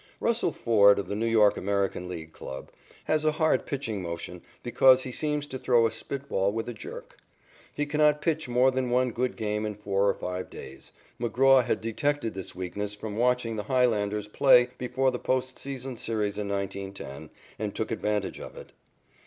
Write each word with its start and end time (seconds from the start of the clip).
Russell 0.19 0.51
Ford, 0.51 0.97
of 0.97 1.07
the 1.07 1.15
New 1.15 1.27
York 1.27 1.57
American 1.57 2.07
League 2.07 2.33
club, 2.33 2.71
has 3.03 3.23
a 3.23 3.33
hard 3.33 3.67
pitching 3.67 4.01
motion 4.01 4.41
because 4.63 5.03
he 5.03 5.11
seems 5.11 5.45
to 5.45 5.59
throw 5.59 5.85
a 5.85 5.91
spit 5.91 6.27
ball 6.27 6.51
with 6.51 6.67
a 6.67 6.73
jerk. 6.73 7.19
He 7.71 7.85
cannot 7.85 8.19
pitch 8.19 8.49
more 8.49 8.71
than 8.71 8.89
one 8.89 9.11
good 9.11 9.35
game 9.35 9.63
in 9.63 9.75
four 9.75 10.09
or 10.09 10.15
five 10.15 10.49
days. 10.49 10.91
McGraw 11.19 11.63
had 11.63 11.81
detected 11.81 12.33
this 12.33 12.55
weakness 12.55 12.95
from 12.95 13.15
watching 13.15 13.57
the 13.57 13.63
Highlanders 13.69 14.27
play 14.27 14.69
before 14.79 15.11
the 15.11 15.19
post 15.19 15.59
season 15.59 15.95
series 15.97 16.39
in 16.39 16.49
1910, 16.49 17.29
and 17.59 17.75
took 17.75 17.91
advantage 17.91 18.39
of 18.39 18.57
it. 18.57 18.71